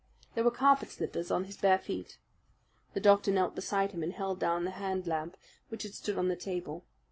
There 0.33 0.43
were 0.43 0.49
carpet 0.49 0.89
slippers 0.89 1.29
on 1.29 1.43
his 1.43 1.57
bare 1.57 1.77
feet. 1.77 2.17
The 2.95 2.99
doctor 2.99 3.29
knelt 3.31 3.53
beside 3.53 3.91
him 3.91 4.01
and 4.01 4.11
held 4.13 4.39
down 4.39 4.65
the 4.65 4.71
hand 4.71 5.05
lamp 5.05 5.37
which 5.69 5.83
had 5.83 5.93
stood 5.93 6.17
on 6.17 6.27
the 6.27 6.35
table. 6.35 6.83